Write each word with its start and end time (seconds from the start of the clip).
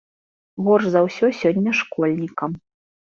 Горш 0.67 0.87
за 0.95 1.03
ўсё 1.07 1.29
сёння 1.41 1.71
школьнікам. 1.81 2.57